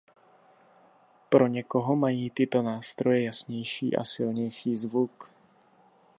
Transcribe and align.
Pro 1.29 1.47
někoho 1.47 1.95
mají 1.95 2.29
tyto 2.29 2.61
nástroje 2.61 3.23
jasnější 3.23 3.95
a 3.95 4.03
silnější 4.03 4.75
zvuk. 4.75 5.31